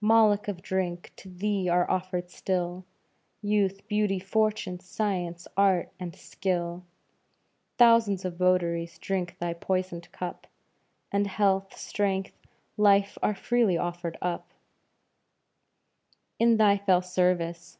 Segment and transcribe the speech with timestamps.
[0.00, 1.12] Moloch of drink!
[1.16, 2.84] to thee are offered still
[3.42, 6.84] Youth, beauty, fortune, science, art, and skill;
[7.76, 10.46] Thousands of votaries drink thy poisoned cup,
[11.10, 12.38] And health, strength,
[12.76, 14.50] life are freely offered up
[16.38, 17.76] In thy fell service.